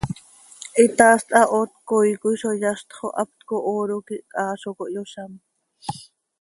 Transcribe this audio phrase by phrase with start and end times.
[0.79, 5.31] Hitaast hahoot cöcoii coi zo yazt xo haptco hooro quih chaa zo cohyozám.